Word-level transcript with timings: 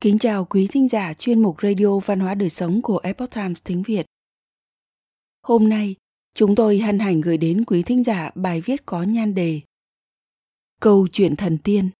Kính 0.00 0.18
chào 0.18 0.44
quý 0.44 0.68
thính 0.70 0.88
giả 0.88 1.14
chuyên 1.14 1.42
mục 1.42 1.56
Radio 1.62 1.98
Văn 1.98 2.20
hóa 2.20 2.34
Đời 2.34 2.50
Sống 2.50 2.82
của 2.82 2.98
Epoch 2.98 3.30
Times 3.34 3.62
tiếng 3.64 3.82
Việt. 3.82 4.06
Hôm 5.42 5.68
nay, 5.68 5.94
chúng 6.34 6.54
tôi 6.54 6.78
hân 6.78 6.98
hạnh 6.98 7.20
gửi 7.20 7.36
đến 7.36 7.64
quý 7.64 7.82
thính 7.82 8.04
giả 8.04 8.30
bài 8.34 8.60
viết 8.60 8.86
có 8.86 9.02
nhan 9.02 9.34
đề 9.34 9.60
Câu 10.80 11.06
chuyện 11.12 11.36
thần 11.36 11.58
tiên, 11.58 11.90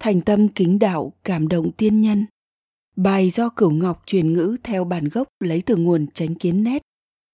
thành 0.00 0.20
tâm 0.20 0.48
kính 0.48 0.78
đạo 0.78 1.12
cảm 1.24 1.48
động 1.48 1.72
tiên 1.72 2.00
nhân. 2.00 2.26
Bài 2.96 3.30
do 3.30 3.48
Cửu 3.48 3.70
Ngọc 3.70 4.02
truyền 4.06 4.32
ngữ 4.32 4.56
theo 4.62 4.84
bản 4.84 5.08
gốc 5.08 5.28
lấy 5.40 5.62
từ 5.66 5.76
nguồn 5.76 6.06
tránh 6.14 6.34
kiến 6.34 6.64
nét, 6.64 6.82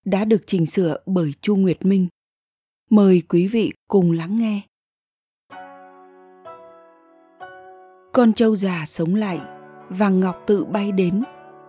đã 0.05 0.25
được 0.25 0.46
chỉnh 0.46 0.66
sửa 0.66 0.96
bởi 1.07 1.32
Chu 1.41 1.57
Nguyệt 1.57 1.85
Minh. 1.85 2.09
Mời 2.91 3.23
quý 3.29 3.46
vị 3.46 3.73
cùng 3.89 4.12
lắng 4.12 4.37
nghe. 4.37 4.62
Con 8.12 8.32
trâu 8.32 8.56
già 8.56 8.84
sống 8.87 9.14
lại 9.14 9.58
vàng 9.91 10.20
ngọc 10.20 10.42
tự 10.47 10.65
bay 10.65 10.92
đến. 10.92 11.23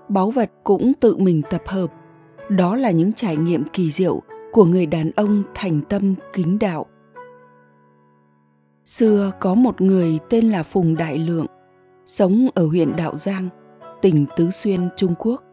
Báu 0.09 0.29
vật 0.29 0.51
cũng 0.63 0.93
tự 0.99 1.17
mình 1.17 1.41
tập 1.49 1.61
hợp. 1.65 1.93
Đó 2.49 2.75
là 2.75 2.91
những 2.91 3.13
trải 3.13 3.37
nghiệm 3.37 3.63
kỳ 3.73 3.91
diệu 3.91 4.21
của 4.51 4.65
người 4.65 4.85
đàn 4.85 5.11
ông 5.15 5.43
thành 5.55 5.81
tâm 5.81 6.15
kính 6.33 6.59
đạo. 6.59 6.85
Xưa 8.85 9.31
có 9.39 9.55
một 9.55 9.81
người 9.81 10.19
tên 10.29 10.49
là 10.49 10.63
phùng 10.63 10.95
đại 10.95 11.17
lượng, 11.17 11.45
sống 12.05 12.47
ở 12.55 12.67
huyện 12.67 12.95
đạo 12.95 13.15
giang, 13.15 13.49
tỉnh 14.01 14.25
tứ 14.35 14.51
xuyên, 14.51 14.89
trung 14.97 15.15
quốc. 15.19 15.43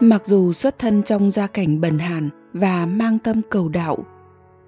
Mặc 0.00 0.26
dù 0.26 0.52
xuất 0.52 0.78
thân 0.78 1.02
trong 1.02 1.30
gia 1.30 1.46
cảnh 1.46 1.80
bần 1.80 1.98
hàn 1.98 2.30
và 2.52 2.86
mang 2.86 3.18
tâm 3.18 3.40
cầu 3.50 3.68
đạo, 3.68 3.98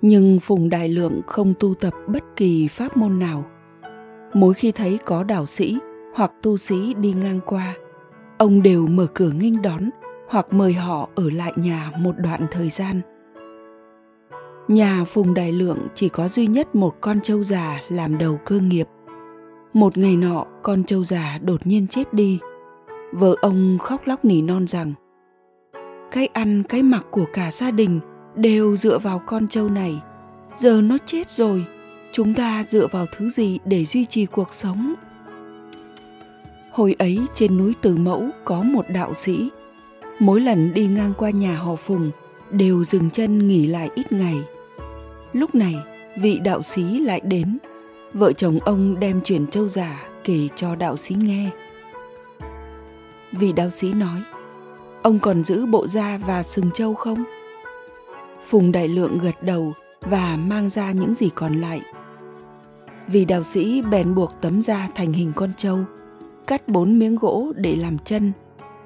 nhưng 0.02 0.40
phùng 0.40 0.68
đại 0.68 0.88
lượng 0.88 1.20
không 1.26 1.54
tu 1.60 1.74
tập 1.74 1.95
bất 2.06 2.24
kỳ 2.37 2.68
pháp 2.68 2.96
môn 2.96 3.18
nào. 3.18 3.45
Mỗi 4.34 4.54
khi 4.54 4.73
thấy 4.73 4.99
có 5.04 5.23
đạo 5.23 5.46
sĩ 5.46 5.79
hoặc 6.14 6.32
tu 6.42 6.56
sĩ 6.56 6.95
đi 6.95 7.12
ngang 7.12 7.40
qua. 7.46 7.74
Ông 8.38 8.62
đều 8.62 8.87
mở 8.87 9.06
cửa 9.14 9.30
nghênh 9.30 9.62
đón 9.62 9.90
hoặc 10.28 10.52
mời 10.52 10.73
họ 10.73 11.09
ở 11.15 11.30
lại 11.30 11.52
nhà 11.56 11.90
một 11.98 12.15
đoạn 12.18 12.40
thời 12.50 12.70
gian. 12.70 13.00
Nhà 14.68 15.04
phùng 15.04 15.34
đại 15.34 15.52
lượng 15.52 15.78
chỉ 15.95 16.09
có 16.09 16.28
duy 16.28 16.46
nhất 16.46 16.74
một 16.74 16.95
con 17.00 17.20
trâu 17.20 17.45
già 17.45 17.80
làm 17.88 18.18
đầu 18.18 18.40
cơ 18.45 18.60
nghiệp. 18.60 18.88
Một 19.73 19.98
ngày 19.98 20.16
nọ, 20.16 20.45
con 20.62 20.84
trâu 20.84 21.04
già 21.04 21.38
đột 21.42 21.66
nhiên 21.66 21.87
chết 21.88 22.15
đi. 22.15 22.38
Vợ 23.12 23.37
ông 23.40 23.78
khóc 23.80 24.00
lóc 24.04 24.24
nỉ 24.24 24.43
non 24.43 24.66
rằng, 24.66 24.93
cái 26.10 26.26
ăn, 26.26 26.62
cái 26.68 26.82
mặc 26.82 27.06
của 27.10 27.24
cả 27.32 27.50
gia 27.50 27.70
đình 27.70 28.00
đều 28.34 28.76
dựa 28.76 28.98
vào 28.98 29.22
con 29.26 29.48
trâu 29.48 29.68
này. 29.68 30.02
Giờ 30.56 30.80
nó 30.80 30.98
chết 31.06 31.30
rồi, 31.30 31.65
chúng 32.12 32.34
ta 32.34 32.65
dựa 32.68 32.87
vào 32.87 33.06
thứ 33.16 33.30
gì 33.30 33.59
để 33.65 33.84
duy 33.84 34.04
trì 34.04 34.26
cuộc 34.26 34.54
sống 34.54 34.95
Hồi 36.79 36.96
ấy 36.98 37.21
trên 37.34 37.57
núi 37.59 37.74
Từ 37.80 37.96
Mẫu 37.96 38.29
có 38.45 38.62
một 38.62 38.84
đạo 38.88 39.15
sĩ. 39.15 39.51
Mỗi 40.18 40.40
lần 40.40 40.74
đi 40.74 40.87
ngang 40.87 41.12
qua 41.18 41.30
nhà 41.30 41.57
họ 41.57 41.76
Phùng 41.76 42.10
đều 42.51 42.84
dừng 42.84 43.10
chân 43.10 43.48
nghỉ 43.48 43.66
lại 43.66 43.90
ít 43.95 44.12
ngày. 44.12 44.37
Lúc 45.32 45.54
này 45.54 45.74
vị 46.21 46.40
đạo 46.45 46.62
sĩ 46.62 46.82
lại 46.99 47.21
đến. 47.24 47.59
Vợ 48.12 48.32
chồng 48.32 48.59
ông 48.65 49.01
đem 49.01 49.21
chuyện 49.24 49.46
châu 49.46 49.68
giả 49.68 50.09
kể 50.24 50.49
cho 50.56 50.74
đạo 50.74 50.96
sĩ 50.96 51.15
nghe. 51.15 51.51
Vị 53.32 53.52
đạo 53.52 53.71
sĩ 53.71 53.93
nói, 53.93 54.23
ông 55.02 55.18
còn 55.18 55.45
giữ 55.45 55.66
bộ 55.66 55.87
da 55.87 56.18
và 56.26 56.43
sừng 56.43 56.71
châu 56.71 56.95
không? 56.95 57.24
Phùng 58.46 58.73
Đại 58.73 58.88
Lượng 58.88 59.18
gật 59.18 59.43
đầu 59.43 59.73
và 60.01 60.37
mang 60.37 60.68
ra 60.68 60.93
những 60.93 61.15
gì 61.15 61.30
còn 61.34 61.60
lại. 61.60 61.80
Vị 63.06 63.24
đạo 63.24 63.45
sĩ 63.45 63.82
bèn 63.82 64.15
buộc 64.15 64.34
tấm 64.41 64.62
da 64.62 64.88
thành 64.94 65.12
hình 65.12 65.32
con 65.37 65.50
trâu 65.56 65.78
cắt 66.49 66.69
bốn 66.69 66.99
miếng 66.99 67.16
gỗ 67.16 67.53
để 67.56 67.77
làm 67.77 67.99
chân, 67.99 68.33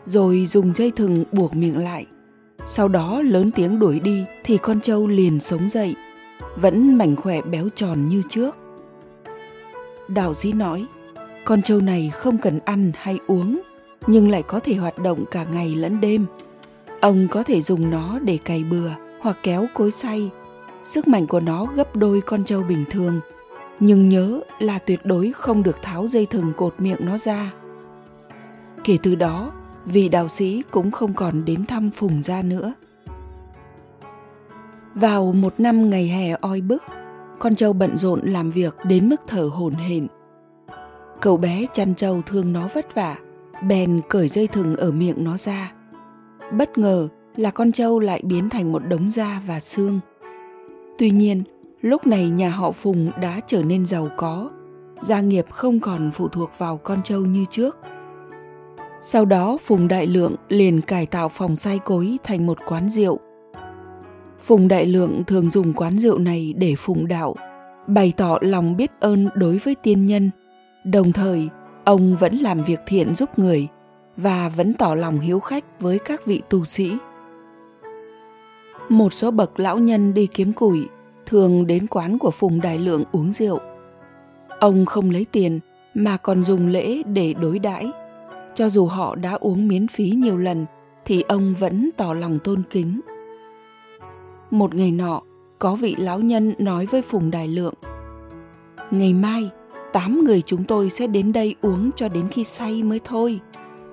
rồi 0.05 0.47
dùng 0.47 0.73
dây 0.75 0.93
thừng 0.97 1.25
buộc 1.33 1.57
miệng 1.57 1.79
lại. 1.79 2.07
Sau 2.67 2.89
đó 2.89 3.23
lớn 3.23 3.51
tiếng 3.51 3.79
đuổi 3.79 4.01
đi 4.01 4.25
thì 4.45 4.59
con 4.59 4.81
trâu 4.81 5.07
liền 5.07 5.41
sống 5.41 5.69
dậy, 5.71 5.95
vẫn 6.57 6.99
mảnh 6.99 7.17
khỏe 7.17 7.41
béo 7.43 7.69
tròn 7.75 8.09
như 8.09 8.23
trước. 8.29 8.57
Đạo 10.09 10.35
sĩ 10.35 10.53
nói, 10.53 10.87
con 11.45 11.63
trâu 11.63 11.81
này 11.81 12.11
không 12.15 12.39
cần 12.39 12.59
ăn 12.65 12.93
hay 12.95 13.19
uống, 13.27 13.61
nhưng 14.07 14.31
lại 14.31 14.43
có 14.43 14.61
thể 14.61 14.75
hoạt 14.75 14.99
động 14.99 15.25
cả 15.31 15.45
ngày 15.53 15.75
lẫn 15.75 16.01
đêm. 16.01 16.27
Ông 17.01 17.29
có 17.31 17.43
thể 17.43 17.63
dùng 17.63 17.91
nó 17.91 18.19
để 18.19 18.39
cày 18.45 18.65
bừa 18.65 18.91
hoặc 19.21 19.37
kéo 19.43 19.67
cối 19.75 19.91
xay. 19.91 20.31
Sức 20.85 21.09
mạnh 21.09 21.27
của 21.27 21.41
nó 21.41 21.67
gấp 21.67 21.97
đôi 21.97 22.21
con 22.21 22.45
trâu 22.45 22.63
bình 22.63 22.85
thường 22.91 23.21
nhưng 23.85 24.09
nhớ 24.09 24.41
là 24.59 24.79
tuyệt 24.79 25.01
đối 25.05 25.33
không 25.33 25.63
được 25.63 25.83
tháo 25.83 26.09
dây 26.09 26.27
thừng 26.27 26.53
cột 26.57 26.75
miệng 26.79 26.99
nó 27.01 27.19
ra. 27.19 27.53
Kể 28.85 28.99
từ 29.03 29.15
đó, 29.15 29.53
vị 29.87 30.09
đạo 30.09 30.29
sĩ 30.29 30.63
cũng 30.71 30.91
không 30.91 31.15
còn 31.15 31.45
đến 31.45 31.67
thăm 31.67 31.91
Phùng 31.91 32.23
gia 32.23 32.43
nữa. 32.43 32.75
Vào 34.95 35.33
một 35.33 35.55
năm 35.59 35.91
ngày 35.91 36.09
hè 36.09 36.37
oi 36.41 36.61
bức, 36.61 36.83
con 37.39 37.55
trâu 37.55 37.73
bận 37.73 37.99
rộn 37.99 38.21
làm 38.25 38.51
việc 38.51 38.77
đến 38.85 39.09
mức 39.09 39.21
thở 39.27 39.51
hổn 39.53 39.75
hển. 39.75 40.07
Cậu 41.21 41.37
bé 41.37 41.67
chăn 41.73 41.95
trâu 41.95 42.23
thương 42.27 42.53
nó 42.53 42.69
vất 42.75 42.95
vả, 42.95 43.17
bèn 43.69 44.01
cởi 44.09 44.29
dây 44.29 44.47
thừng 44.47 44.77
ở 44.77 44.91
miệng 44.91 45.25
nó 45.25 45.37
ra. 45.37 45.73
Bất 46.53 46.79
ngờ 46.79 47.09
là 47.37 47.51
con 47.51 47.73
trâu 47.73 48.01
lại 48.01 48.23
biến 48.25 48.51
thành 48.51 48.73
một 48.73 48.83
đống 48.89 49.11
da 49.11 49.43
và 49.47 49.61
xương. 49.61 50.01
Tuy 50.99 51.11
nhiên, 51.11 51.43
Lúc 51.83 52.07
này 52.07 52.29
nhà 52.29 52.51
họ 52.51 52.73
Phùng 52.73 53.11
đã 53.21 53.41
trở 53.47 53.63
nên 53.63 53.87
giàu 53.87 54.09
có, 54.17 54.51
gia 55.01 55.21
nghiệp 55.21 55.47
không 55.51 55.81
còn 55.81 56.11
phụ 56.11 56.29
thuộc 56.29 56.51
vào 56.59 56.77
con 56.77 57.03
trâu 57.03 57.21
như 57.21 57.45
trước. 57.51 57.79
Sau 59.05 59.25
đó 59.25 59.57
Phùng 59.61 59.89
Đại 59.89 60.07
Lượng 60.07 60.37
liền 60.49 60.81
cải 60.81 61.07
tạo 61.07 61.29
phòng 61.29 61.57
say 61.57 61.79
cối 61.79 62.19
thành 62.25 62.47
một 62.47 62.59
quán 62.67 62.89
rượu. 62.89 63.19
Phùng 64.45 64.69
Đại 64.69 64.87
Lượng 64.87 65.23
thường 65.27 65.51
dùng 65.51 65.73
quán 65.73 65.99
rượu 65.99 66.19
này 66.19 66.55
để 66.57 66.75
phụng 66.79 67.09
đạo, 67.09 67.37
bày 67.87 68.13
tỏ 68.17 68.39
lòng 68.41 68.77
biết 68.77 68.91
ơn 69.01 69.29
đối 69.35 69.59
với 69.59 69.75
tiên 69.75 70.07
nhân. 70.07 70.31
Đồng 70.85 71.13
thời, 71.13 71.49
ông 71.85 72.17
vẫn 72.21 72.37
làm 72.37 72.63
việc 72.63 72.81
thiện 72.87 73.15
giúp 73.15 73.39
người 73.39 73.69
và 74.17 74.49
vẫn 74.49 74.75
tỏ 74.75 74.95
lòng 74.95 75.21
hiếu 75.21 75.41
khách 75.41 75.81
với 75.81 75.99
các 75.99 76.27
vị 76.27 76.43
tu 76.49 76.65
sĩ. 76.65 76.93
Một 78.89 79.13
số 79.13 79.31
bậc 79.31 79.61
lão 79.61 79.79
nhân 79.79 80.15
đi 80.15 80.27
kiếm 80.27 80.53
củi 80.53 80.89
thường 81.27 81.67
đến 81.67 81.87
quán 81.87 82.19
của 82.19 82.31
Phùng 82.31 82.61
Đại 82.61 82.79
Lượng 82.79 83.05
uống 83.13 83.33
rượu. 83.33 83.59
Ông 84.61 84.87
không 84.87 85.11
lấy 85.11 85.27
tiền 85.33 85.61
mà 85.95 86.17
còn 86.17 86.45
dùng 86.45 86.69
lễ 86.69 87.03
để 87.03 87.35
đối 87.41 87.59
đãi. 87.59 87.93
Cho 88.55 88.69
dù 88.69 88.87
họ 88.87 89.15
đã 89.15 89.35
uống 89.35 89.69
miễn 89.69 89.89
phí 89.89 90.11
nhiều 90.11 90.37
lần 90.37 90.67
thì 91.05 91.23
ông 91.29 91.55
vẫn 91.59 91.91
tỏ 91.97 92.13
lòng 92.13 92.39
tôn 92.45 92.63
kính. 92.71 93.01
Một 94.51 94.75
ngày 94.75 94.91
nọ, 94.91 95.23
có 95.59 95.75
vị 95.75 95.95
lão 95.99 96.21
nhân 96.21 96.53
nói 96.59 96.87
với 96.87 97.03
Phùng 97.03 97.31
Đại 97.31 97.49
Lượng 97.49 97.75
Ngày 98.91 99.15
mai, 99.15 99.51
tám 99.93 100.25
người 100.25 100.43
chúng 100.43 100.65
tôi 100.65 100.91
sẽ 100.91 101.07
đến 101.07 101.33
đây 101.33 101.55
uống 101.63 101.91
cho 101.97 102.09
đến 102.09 102.29
khi 102.29 102.45
say 102.45 102.83
mới 102.83 103.01
thôi. 103.05 103.41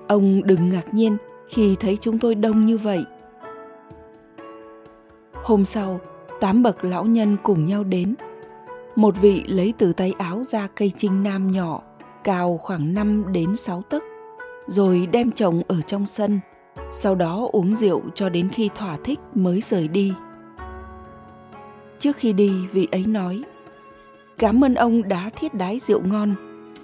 Ông 0.08 0.42
đừng 0.44 0.70
ngạc 0.70 0.94
nhiên 0.94 1.16
khi 1.48 1.76
thấy 1.80 1.98
chúng 2.00 2.18
tôi 2.18 2.34
đông 2.34 2.66
như 2.66 2.78
vậy. 2.78 3.04
Hôm 5.32 5.64
sau, 5.64 6.00
tám 6.40 6.62
bậc 6.62 6.84
lão 6.84 7.04
nhân 7.04 7.36
cùng 7.42 7.64
nhau 7.64 7.84
đến. 7.84 8.14
Một 8.96 9.14
vị 9.20 9.44
lấy 9.46 9.74
từ 9.78 9.92
tay 9.92 10.14
áo 10.18 10.44
ra 10.44 10.68
cây 10.74 10.92
trinh 10.96 11.22
nam 11.22 11.50
nhỏ, 11.50 11.82
cao 12.24 12.58
khoảng 12.58 12.94
5 12.94 13.24
đến 13.32 13.56
6 13.56 13.82
tấc, 13.82 14.02
rồi 14.70 15.08
đem 15.12 15.30
trồng 15.30 15.62
ở 15.68 15.80
trong 15.86 16.06
sân, 16.06 16.40
sau 16.92 17.14
đó 17.14 17.48
uống 17.52 17.74
rượu 17.74 18.02
cho 18.14 18.28
đến 18.28 18.48
khi 18.48 18.70
thỏa 18.74 18.96
thích 19.04 19.18
mới 19.34 19.60
rời 19.60 19.88
đi. 19.88 20.12
Trước 21.98 22.16
khi 22.16 22.32
đi, 22.32 22.52
vị 22.72 22.88
ấy 22.92 23.06
nói, 23.06 23.42
Cảm 24.38 24.64
ơn 24.64 24.74
ông 24.74 25.08
đã 25.08 25.30
thiết 25.36 25.54
đái 25.54 25.80
rượu 25.86 26.00
ngon, 26.00 26.34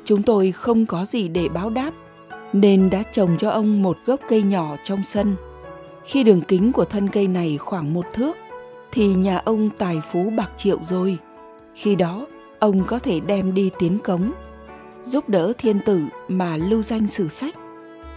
chúng 0.05 0.23
tôi 0.23 0.53
không 0.53 0.87
có 0.87 1.05
gì 1.05 1.29
để 1.29 1.49
báo 1.49 1.71
đáp, 1.71 1.91
nên 2.53 2.91
đã 2.91 3.03
trồng 3.13 3.37
cho 3.39 3.51
ông 3.51 3.83
một 3.83 3.97
gốc 4.07 4.21
cây 4.29 4.43
nhỏ 4.43 4.77
trong 4.85 5.05
sân. 5.05 5.37
Khi 6.05 6.25
đường 6.25 6.43
kính 6.49 6.73
của 6.73 6.85
thân 6.85 7.09
cây 7.09 7.29
này 7.29 7.59
khoảng 7.59 7.95
một 7.95 8.07
thước, 8.13 8.37
thì 8.93 9.07
nhà 9.07 9.39
ông 9.45 9.71
tài 9.79 10.01
phú 10.13 10.33
bạc 10.37 10.53
triệu 10.57 10.79
rồi. 10.89 11.19
Khi 11.75 11.97
đó, 11.97 12.27
ông 12.59 12.85
có 12.87 12.99
thể 12.99 13.21
đem 13.21 13.55
đi 13.55 13.71
tiến 13.79 13.99
cống, 13.99 14.33
giúp 15.05 15.29
đỡ 15.29 15.53
thiên 15.59 15.79
tử 15.87 16.03
mà 16.29 16.57
lưu 16.57 16.83
danh 16.83 17.07
sử 17.07 17.29
sách. 17.29 17.55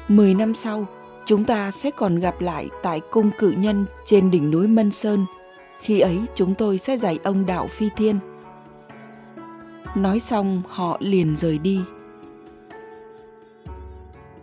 Mười 0.10 0.34
năm 0.34 0.54
sau, 0.54 0.86
chúng 1.26 1.44
ta 1.44 1.72
sẽ 1.72 1.92
còn 1.92 2.20
gặp 2.20 2.42
lại 2.42 2.70
tại 2.84 3.02
cung 3.12 3.32
cự 3.38 3.52
nhân 3.52 3.86
trên 4.06 4.32
đỉnh 4.32 4.52
núi 4.52 4.68
Mân 4.68 4.92
Sơn. 4.92 5.26
Khi 5.82 6.00
ấy 6.00 6.20
chúng 6.36 6.56
tôi 6.56 6.78
sẽ 6.78 6.98
dạy 6.98 7.20
ông 7.24 7.46
đạo 7.46 7.68
phi 7.68 7.90
thiên. 7.96 8.20
Nói 9.96 10.20
xong 10.20 10.62
họ 10.68 10.98
liền 11.00 11.36
rời 11.36 11.58
đi. 11.58 11.80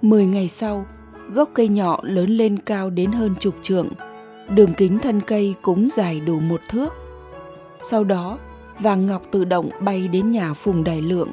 Mười 0.02 0.26
ngày 0.26 0.48
sau, 0.48 0.86
gốc 1.32 1.50
cây 1.54 1.68
nhỏ 1.68 2.00
lớn 2.02 2.30
lên 2.30 2.58
cao 2.58 2.90
đến 2.90 3.12
hơn 3.12 3.34
chục 3.40 3.54
trượng– 3.62 3.88
đường 4.48 4.74
kính 4.74 4.98
thân 4.98 5.20
cây 5.20 5.54
cũng 5.62 5.88
dài 5.88 6.20
đủ 6.20 6.40
một 6.40 6.60
thước. 6.68 6.94
Sau 7.90 8.04
đó, 8.04 8.38
vàng 8.80 9.06
ngọc 9.06 9.22
tự 9.30 9.44
động 9.44 9.70
bay 9.80 10.08
đến 10.08 10.30
nhà 10.30 10.54
Phùng 10.54 10.84
Đại 10.84 11.02
Lượng. 11.02 11.28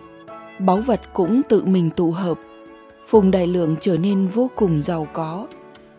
Báu 0.59 0.77
vật 0.77 1.01
cũng 1.13 1.41
tự 1.49 1.65
mình 1.65 1.89
tụ 1.89 2.11
hợp. 2.11 2.39
Phùng 3.13 3.31
Đại 3.31 3.47
Lượng 3.47 3.75
trở 3.81 3.97
nên 3.97 4.27
vô 4.27 4.49
cùng 4.55 4.81
giàu 4.81 5.07
có. 5.13 5.47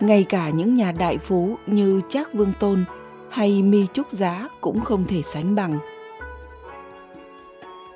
Ngay 0.00 0.24
cả 0.24 0.50
những 0.50 0.74
nhà 0.74 0.92
đại 0.92 1.18
phú 1.18 1.56
như 1.66 2.00
Trác 2.08 2.32
Vương 2.32 2.52
Tôn 2.60 2.84
hay 3.30 3.62
Mi 3.62 3.86
Trúc 3.92 4.12
Giá 4.12 4.48
cũng 4.60 4.80
không 4.80 5.04
thể 5.08 5.22
sánh 5.22 5.54
bằng. 5.54 5.78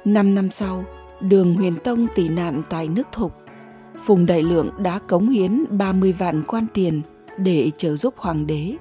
Năm 0.04 0.34
năm 0.34 0.50
sau, 0.50 0.84
đường 1.20 1.54
Huyền 1.54 1.74
Tông 1.84 2.06
tị 2.14 2.28
nạn 2.28 2.62
tại 2.68 2.88
nước 2.88 3.08
Thục. 3.12 3.32
Phùng 4.04 4.26
Đại 4.26 4.42
Lượng 4.42 4.70
đã 4.78 4.98
cống 4.98 5.28
hiến 5.28 5.64
30 5.70 6.12
vạn 6.12 6.42
quan 6.46 6.66
tiền 6.74 7.00
để 7.36 7.70
trợ 7.78 7.96
giúp 7.96 8.14
hoàng 8.16 8.46
đế. 8.46 8.76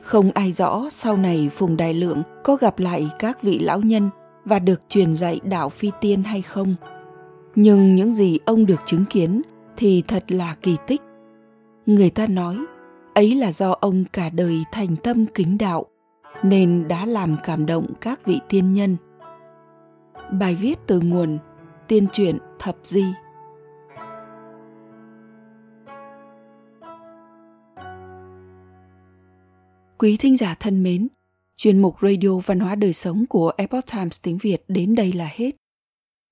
Không 0.00 0.30
ai 0.34 0.52
rõ 0.52 0.88
sau 0.90 1.16
này 1.16 1.50
Phùng 1.54 1.76
Đại 1.76 1.94
Lượng 1.94 2.22
có 2.44 2.56
gặp 2.56 2.78
lại 2.78 3.10
các 3.18 3.42
vị 3.42 3.58
lão 3.58 3.80
nhân 3.80 4.10
và 4.44 4.58
được 4.58 4.82
truyền 4.88 5.14
dạy 5.14 5.40
đạo 5.44 5.68
phi 5.68 5.90
tiên 6.00 6.22
hay 6.22 6.42
không. 6.42 6.76
Nhưng 7.56 7.94
những 7.94 8.12
gì 8.12 8.38
ông 8.44 8.66
được 8.66 8.80
chứng 8.86 9.04
kiến 9.10 9.42
thì 9.76 10.02
thật 10.08 10.24
là 10.28 10.56
kỳ 10.62 10.76
tích. 10.86 11.02
Người 11.86 12.10
ta 12.10 12.26
nói, 12.26 12.56
ấy 13.14 13.34
là 13.34 13.52
do 13.52 13.70
ông 13.80 14.04
cả 14.12 14.30
đời 14.30 14.64
thành 14.72 14.96
tâm 14.96 15.26
kính 15.34 15.58
đạo, 15.58 15.86
nên 16.42 16.88
đã 16.88 17.06
làm 17.06 17.36
cảm 17.44 17.66
động 17.66 17.86
các 18.00 18.26
vị 18.26 18.40
tiên 18.48 18.72
nhân. 18.72 18.96
Bài 20.32 20.54
viết 20.54 20.78
từ 20.86 21.00
nguồn 21.00 21.38
Tiên 21.88 22.06
truyện 22.12 22.38
Thập 22.58 22.76
Di 22.82 23.04
Quý 29.98 30.16
thính 30.16 30.36
giả 30.36 30.54
thân 30.60 30.82
mến, 30.82 31.08
chuyên 31.56 31.82
mục 31.82 31.96
Radio 32.02 32.38
Văn 32.46 32.60
hóa 32.60 32.74
Đời 32.74 32.92
Sống 32.92 33.26
của 33.26 33.52
Epoch 33.56 33.84
Times 33.92 34.20
tiếng 34.22 34.38
Việt 34.38 34.64
đến 34.68 34.94
đây 34.94 35.12
là 35.12 35.28
hết. 35.34 35.50